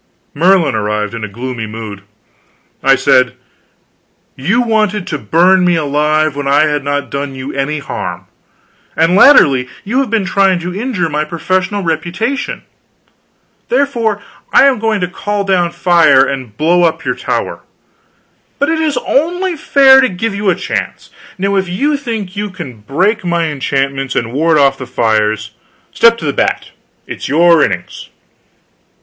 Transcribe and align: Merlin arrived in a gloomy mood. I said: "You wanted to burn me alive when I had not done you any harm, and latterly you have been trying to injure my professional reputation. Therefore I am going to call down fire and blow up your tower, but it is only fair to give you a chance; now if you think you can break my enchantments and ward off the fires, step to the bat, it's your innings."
Merlin 0.33 0.73
arrived 0.73 1.13
in 1.13 1.23
a 1.23 1.27
gloomy 1.27 1.67
mood. 1.67 2.01
I 2.81 2.95
said: 2.95 3.35
"You 4.35 4.63
wanted 4.63 5.05
to 5.05 5.19
burn 5.19 5.63
me 5.63 5.75
alive 5.75 6.35
when 6.35 6.47
I 6.47 6.61
had 6.61 6.83
not 6.83 7.11
done 7.11 7.35
you 7.35 7.53
any 7.53 7.77
harm, 7.77 8.25
and 8.95 9.15
latterly 9.15 9.69
you 9.83 9.99
have 9.99 10.09
been 10.09 10.25
trying 10.25 10.57
to 10.61 10.73
injure 10.73 11.07
my 11.07 11.23
professional 11.23 11.83
reputation. 11.83 12.63
Therefore 13.69 14.23
I 14.51 14.63
am 14.65 14.79
going 14.79 15.01
to 15.01 15.07
call 15.07 15.43
down 15.43 15.69
fire 15.71 16.25
and 16.25 16.57
blow 16.57 16.81
up 16.81 17.05
your 17.05 17.13
tower, 17.13 17.59
but 18.57 18.69
it 18.71 18.79
is 18.79 18.97
only 19.05 19.55
fair 19.55 20.01
to 20.01 20.09
give 20.09 20.33
you 20.33 20.49
a 20.49 20.55
chance; 20.55 21.11
now 21.37 21.55
if 21.57 21.69
you 21.69 21.95
think 21.95 22.35
you 22.35 22.49
can 22.49 22.79
break 22.79 23.23
my 23.23 23.45
enchantments 23.51 24.15
and 24.15 24.33
ward 24.33 24.57
off 24.57 24.79
the 24.79 24.87
fires, 24.87 25.51
step 25.91 26.17
to 26.17 26.25
the 26.25 26.33
bat, 26.33 26.71
it's 27.05 27.27
your 27.27 27.63
innings." 27.63 28.09